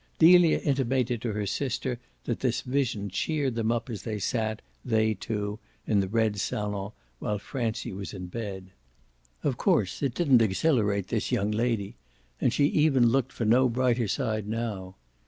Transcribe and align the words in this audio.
Delia 0.17 0.57
intimated 0.57 1.21
to 1.21 1.33
her 1.33 1.45
sister 1.45 1.99
that 2.23 2.39
this 2.39 2.61
vision 2.61 3.07
cheered 3.07 3.53
them 3.53 3.71
up 3.71 3.87
as 3.87 4.01
they 4.01 4.17
sat, 4.17 4.63
they 4.83 5.13
two, 5.13 5.59
in 5.85 5.99
the 5.99 6.07
red 6.07 6.39
salon 6.39 6.91
while 7.19 7.37
Francie 7.37 7.93
was 7.93 8.11
in 8.11 8.25
bed. 8.25 8.71
Of 9.43 9.57
course 9.57 10.01
it 10.01 10.15
didn't 10.15 10.41
exhilarate 10.41 11.09
this 11.09 11.31
young 11.31 11.51
lady, 11.51 11.97
and 12.39 12.51
she 12.51 12.65
even 12.65 13.09
looked 13.09 13.31
for 13.31 13.45
no 13.45 13.69
brighter 13.69 14.07
side 14.07 14.47
now. 14.47 14.95